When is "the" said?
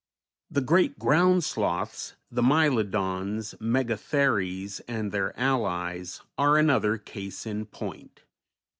0.49-0.61, 2.31-2.41